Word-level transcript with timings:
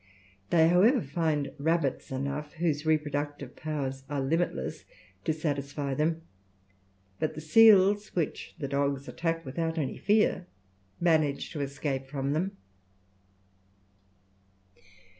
They, 0.49 0.67
however, 0.69 0.99
find 0.99 1.51
rabbits 1.59 2.09
enough, 2.09 2.53
whose 2.53 2.87
reproductive 2.87 3.55
powers 3.55 4.03
are 4.09 4.19
limitless, 4.19 4.83
to 5.25 5.31
satisfy 5.31 5.93
them; 5.93 6.23
but 7.19 7.35
the 7.35 7.39
seals, 7.41 8.15
which 8.15 8.55
the 8.57 8.67
dogs 8.67 9.07
attack 9.07 9.45
without 9.45 9.77
any 9.77 9.97
fear, 9.99 10.47
manage 10.99 11.51
to 11.51 11.61
escape 11.61 12.07
from 12.07 12.33
them. 12.33 12.57